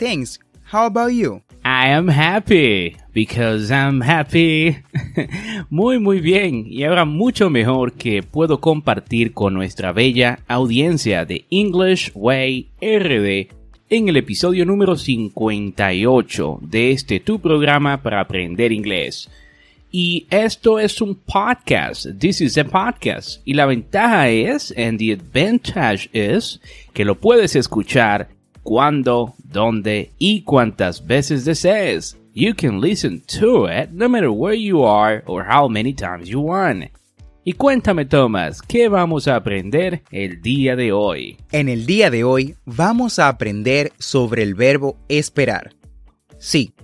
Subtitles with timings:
[0.00, 0.40] Thanks.
[0.72, 1.42] How about you?
[1.62, 4.78] I am happy because I'm happy.
[5.68, 11.44] muy muy bien y ahora mucho mejor que puedo compartir con nuestra bella audiencia de
[11.50, 13.52] English Way RD
[13.90, 19.28] en el episodio número 58 de este tu programa para aprender inglés.
[19.92, 22.06] Y esto es un podcast.
[22.18, 23.42] This is a podcast.
[23.44, 26.58] Y la ventaja es, and the advantage is,
[26.94, 32.16] que lo puedes escuchar cuando, dónde y cuántas veces desees.
[32.32, 36.40] You can listen to it no matter where you are or how many times you
[36.40, 36.84] want.
[37.42, 41.38] Y cuéntame, Thomas, ¿qué vamos a aprender el día de hoy?
[41.50, 45.74] En el día de hoy vamos a aprender sobre el verbo esperar.
[46.38, 46.74] Sí,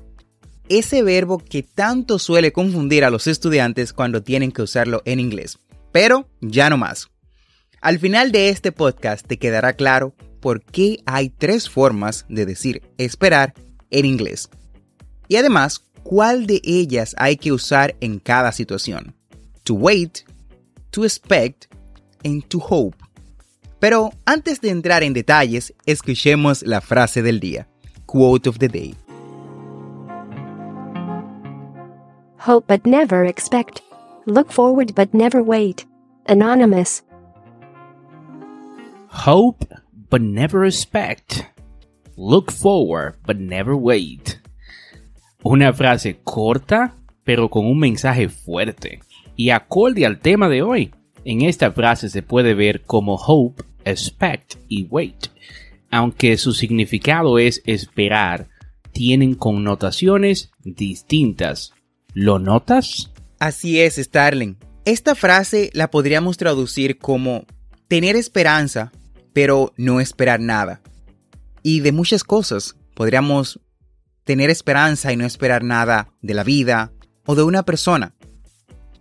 [0.69, 5.59] ese verbo que tanto suele confundir a los estudiantes cuando tienen que usarlo en inglés.
[5.93, 7.11] Pero ya no más.
[7.81, 10.15] Al final de este podcast te quedará claro
[10.47, 13.53] por qué hay tres formas de decir esperar
[13.91, 14.49] en inglés.
[15.27, 19.13] Y además, cuál de ellas hay que usar en cada situación.
[19.65, 20.21] To wait,
[20.93, 21.65] to expect,
[22.25, 22.97] and to hope.
[23.81, 27.67] Pero antes de entrar en detalles, escuchemos la frase del día.
[28.07, 28.95] Quote of the day.
[32.39, 33.81] Hope but never expect.
[34.27, 35.85] Look forward but never wait.
[36.29, 37.03] Anonymous.
[39.09, 39.67] Hope
[40.11, 41.45] but never expect.
[42.17, 44.41] Look forward, but never wait.
[45.43, 49.01] Una frase corta, pero con un mensaje fuerte.
[49.37, 50.93] Y acorde al tema de hoy.
[51.25, 55.29] En esta frase se puede ver como hope, expect y wait.
[55.91, 58.49] Aunque su significado es esperar,
[58.93, 61.73] tienen connotaciones distintas.
[62.15, 63.11] ¿Lo notas?
[63.39, 64.57] Así es, Starling.
[64.85, 67.45] Esta frase la podríamos traducir como
[67.89, 68.93] tener esperanza,
[69.37, 70.81] pero no esperar nada.
[71.63, 73.61] Y de muchas cosas podríamos
[74.25, 76.95] tener esperanza y no esperar nada de la vida
[77.27, 78.15] o de una persona.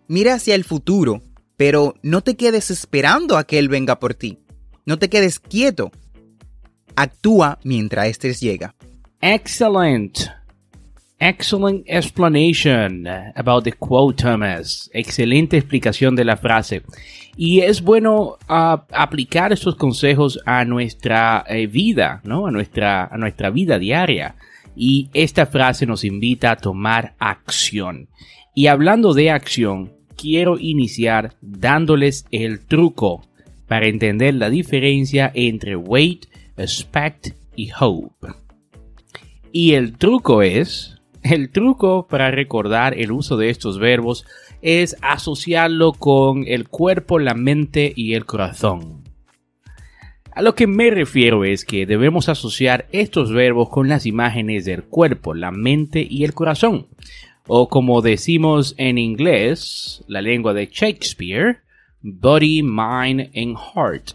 [0.09, 1.23] Mira hacia el futuro,
[1.55, 4.39] pero no te quedes esperando a que Él venga por ti.
[4.85, 5.89] No te quedes quieto.
[6.97, 8.75] Actúa mientras éste llega.
[9.21, 10.17] Excellent.
[11.17, 13.07] Excellent explanation
[13.37, 14.89] about the quote, Thomas.
[14.93, 16.81] Excelente explicación de la frase.
[17.37, 22.47] Y es bueno ah, aplicar estos consejos a nuestra eh, vida, ¿no?
[22.47, 24.35] A nuestra, a nuestra vida diaria.
[24.75, 28.09] Y esta frase nos invita a tomar acción.
[28.53, 33.21] Y hablando de acción, quiero iniciar dándoles el truco
[33.67, 38.27] para entender la diferencia entre wait, expect y hope.
[39.51, 44.25] Y el truco es el truco para recordar el uso de estos verbos
[44.65, 49.03] es asociarlo con el cuerpo, la mente y el corazón.
[50.31, 54.83] A lo que me refiero es que debemos asociar estos verbos con las imágenes del
[54.83, 56.87] cuerpo, la mente y el corazón.
[57.45, 61.59] O como decimos en inglés, la lengua de Shakespeare,
[62.01, 64.13] body, mind and heart.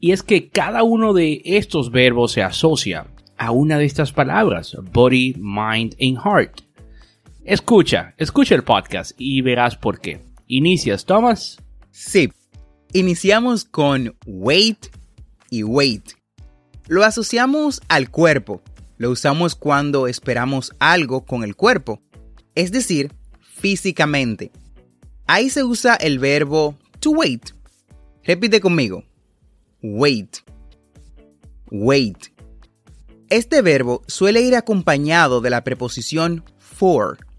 [0.00, 3.06] Y es que cada uno de estos verbos se asocia
[3.38, 6.60] a una de estas palabras, body, mind and heart.
[7.44, 10.20] Escucha, escucha el podcast y verás por qué.
[10.46, 11.56] ¿Inicias, Thomas?
[11.90, 12.30] Sí.
[12.92, 14.88] Iniciamos con wait
[15.48, 16.12] y wait.
[16.86, 18.62] Lo asociamos al cuerpo.
[18.98, 22.02] Lo usamos cuando esperamos algo con el cuerpo.
[22.54, 23.10] Es decir,
[23.40, 24.52] físicamente.
[25.26, 27.52] Ahí se usa el verbo to wait.
[28.22, 29.04] Repite conmigo.
[29.82, 30.38] Wait.
[31.70, 32.18] Wait.
[33.30, 37.29] Este verbo suele ir acompañado de la preposición for.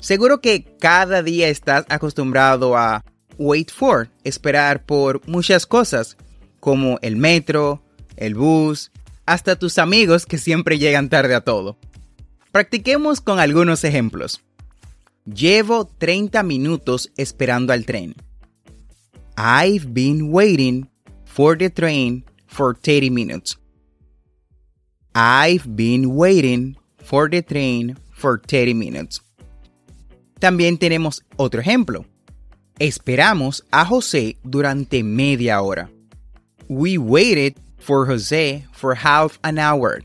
[0.00, 3.04] Seguro que cada día estás acostumbrado a
[3.38, 6.16] wait for, esperar por muchas cosas,
[6.58, 7.82] como el metro,
[8.16, 8.90] el bus,
[9.26, 11.76] hasta tus amigos que siempre llegan tarde a todo.
[12.50, 14.42] Practiquemos con algunos ejemplos.
[15.24, 18.14] Llevo 30 minutos esperando al tren.
[19.36, 20.88] I've been waiting
[21.24, 23.58] for the train for 30 minutes.
[25.14, 29.20] I've been waiting for the train for 30 minutes.
[30.40, 32.06] También tenemos otro ejemplo.
[32.78, 35.90] Esperamos a José durante media hora.
[36.66, 40.02] We waited for José for half an hour.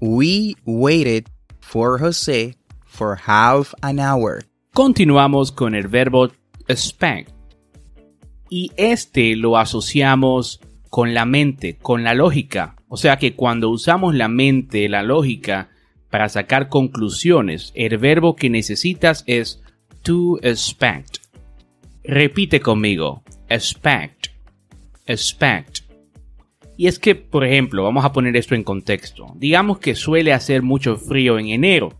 [0.00, 1.28] We waited
[1.60, 4.44] for José for half an hour.
[4.74, 6.32] Continuamos con el verbo
[6.66, 7.30] expect.
[8.50, 10.60] Y este lo asociamos
[10.90, 12.74] con la mente, con la lógica.
[12.88, 15.70] O sea que cuando usamos la mente, la lógica,
[16.10, 19.62] para sacar conclusiones, el verbo que necesitas es
[20.02, 21.18] to expect.
[22.04, 23.22] Repite conmigo.
[23.48, 24.28] Expect.
[25.06, 25.80] Expect.
[26.76, 29.32] Y es que, por ejemplo, vamos a poner esto en contexto.
[29.36, 31.98] Digamos que suele hacer mucho frío en enero.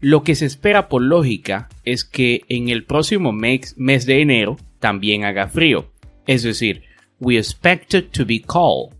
[0.00, 5.24] Lo que se espera por lógica es que en el próximo mes, de enero también
[5.24, 5.92] haga frío.
[6.26, 6.82] Es decir,
[7.20, 8.95] we expect it to be cold.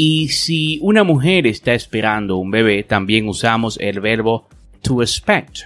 [0.00, 4.46] Y si una mujer está esperando un bebé, también usamos el verbo
[4.80, 5.62] to expect.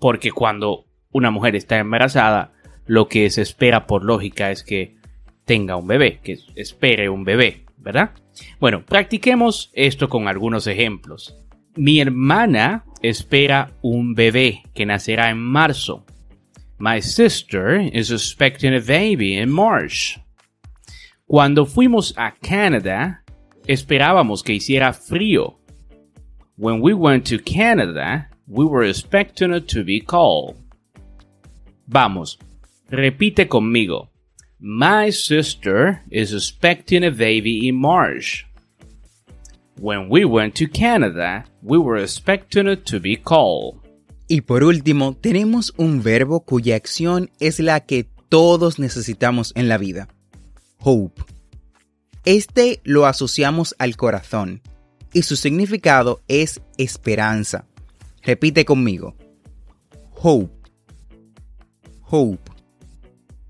[0.00, 2.54] Porque cuando una mujer está embarazada,
[2.86, 4.96] lo que se espera por lógica es que
[5.44, 8.10] tenga un bebé, que espere un bebé, ¿verdad?
[8.58, 11.36] Bueno, practiquemos esto con algunos ejemplos.
[11.76, 16.04] Mi hermana espera un bebé que nacerá en marzo.
[16.78, 20.20] My sister is expecting a baby in March.
[21.26, 23.21] Cuando fuimos a Canadá,
[23.66, 25.58] esperábamos que hiciera frío.
[26.56, 30.56] When we went to Canada, we were expecting it to be cold.
[31.86, 32.38] Vamos,
[32.90, 34.08] repite conmigo.
[34.60, 38.46] My sister is expecting a baby in March.
[39.80, 43.80] When we went to Canada, we were expecting it to be cold.
[44.28, 49.78] Y por último, tenemos un verbo cuya acción es la que todos necesitamos en la
[49.78, 50.08] vida.
[50.78, 51.22] Hope.
[52.24, 54.62] Este lo asociamos al corazón
[55.12, 57.66] y su significado es esperanza.
[58.22, 59.16] Repite conmigo.
[60.12, 60.52] Hope.
[62.02, 62.52] Hope.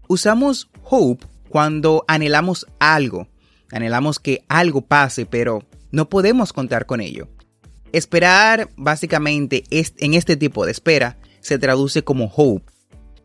[0.08, 3.28] Usamos hope cuando anhelamos algo.
[3.70, 7.28] Anhelamos que algo pase, pero no podemos contar con ello.
[7.92, 12.72] Esperar, básicamente, en este tipo de espera, se traduce como hope.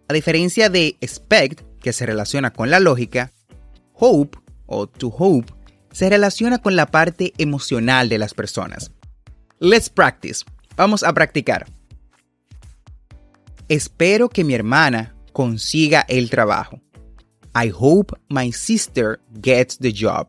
[0.10, 3.32] A diferencia de expect, que se relaciona con la lógica,
[3.94, 5.52] hope o to hope
[5.92, 8.92] se relaciona con la parte emocional de las personas.
[9.60, 10.46] Let's practice.
[10.76, 11.66] Vamos a practicar.
[13.68, 16.80] Espero que mi hermana consiga el trabajo.
[17.56, 20.28] I hope my sister gets the job.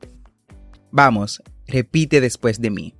[0.91, 2.95] Vamos, repite después de mí.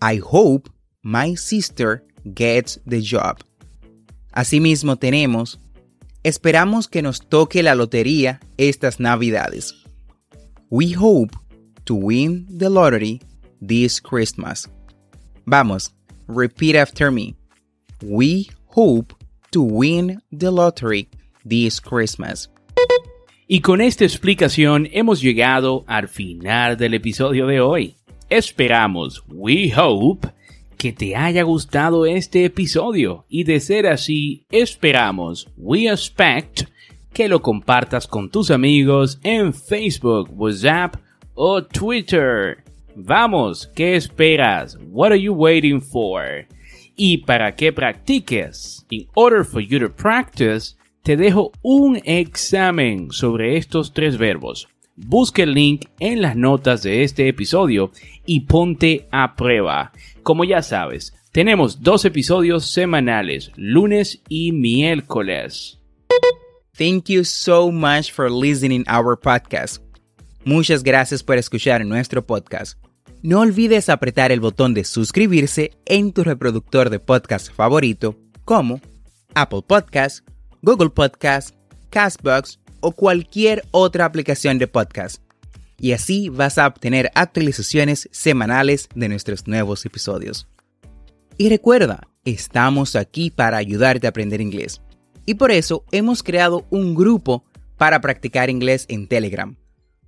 [0.00, 0.70] I hope
[1.02, 3.38] my sister gets the job.
[4.32, 5.58] Asimismo tenemos,
[6.22, 9.79] esperamos que nos toque la lotería estas navidades.
[10.72, 11.34] We hope
[11.86, 13.20] to win the lottery
[13.60, 14.68] this Christmas.
[15.44, 15.90] Vamos,
[16.28, 17.34] repeat after me.
[18.00, 19.12] We hope
[19.50, 21.08] to win the lottery
[21.44, 22.48] this Christmas.
[23.48, 27.96] Y con esta explicación hemos llegado al final del episodio de hoy.
[28.28, 30.28] Esperamos, we hope,
[30.76, 36.62] que te haya gustado este episodio y de ser así, esperamos, we expect,
[37.12, 40.96] que lo compartas con tus amigos en Facebook, WhatsApp
[41.34, 42.64] o Twitter.
[42.94, 44.78] Vamos, ¿qué esperas?
[44.88, 46.46] What are you waiting for?
[46.96, 53.56] Y para que practiques, in order for you to practice, te dejo un examen sobre
[53.56, 54.68] estos tres verbos.
[54.96, 57.90] Busca el link en las notas de este episodio
[58.26, 59.92] y ponte a prueba.
[60.22, 65.79] Como ya sabes, tenemos dos episodios semanales, lunes y miércoles.
[66.80, 69.82] Thank you so much for listening our podcast.
[70.46, 72.82] Muchas gracias por escuchar nuestro podcast.
[73.22, 78.80] No olvides apretar el botón de suscribirse en tu reproductor de podcast favorito como
[79.34, 80.24] Apple Podcasts,
[80.62, 81.54] Google Podcast,
[81.90, 85.22] Castbox o cualquier otra aplicación de podcast.
[85.78, 90.48] Y así vas a obtener actualizaciones semanales de nuestros nuevos episodios.
[91.36, 94.80] Y recuerda, estamos aquí para ayudarte a aprender inglés.
[95.26, 97.44] Y por eso hemos creado un grupo
[97.76, 99.56] para practicar inglés en Telegram.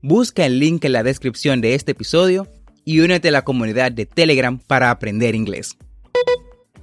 [0.02, 2.49] Busca el link en la descripción de este episodio
[2.85, 5.76] y únete a la comunidad de Telegram para aprender inglés.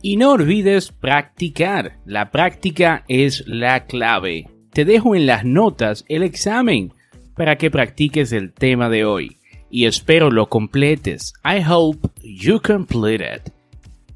[0.02, 2.00] Y no olvides practicar.
[2.06, 4.48] La práctica es la clave.
[4.72, 6.94] Te dejo en las notas el examen
[7.36, 9.38] para que practiques el tema de hoy.
[9.70, 11.34] Y espero lo completes.
[11.44, 13.59] I hope you complete it.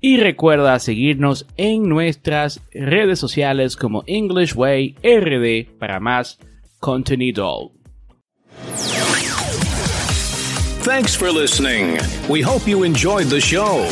[0.05, 6.39] Y recuerda seguirnos en nuestras redes sociales como English Way RD para más
[6.81, 7.71] contenido.
[10.83, 11.99] Thanks for listening.
[12.27, 13.87] We hope you enjoyed the show.